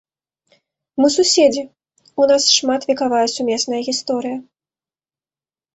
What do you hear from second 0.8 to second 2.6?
Мы суседзі, у нас